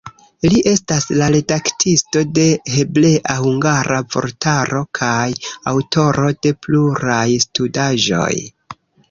Li 0.51 0.59
estas 0.69 1.03
la 1.17 1.25
redaktisto 1.33 2.23
de 2.37 2.45
hebrea-hungara 2.77 3.99
vortaro 4.15 4.81
kaj 5.01 5.27
aŭtoro 5.73 6.33
de 6.47 6.55
pluraj 6.67 7.21
studaĵoj. 7.47 8.33